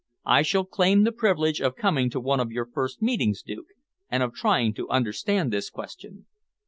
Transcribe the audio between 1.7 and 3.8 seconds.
coming to one of your first meetings, Duke,